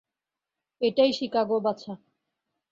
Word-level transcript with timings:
এটাই 0.81 1.11
শিকাগো, 1.13 1.57
বাছা। 1.59 1.93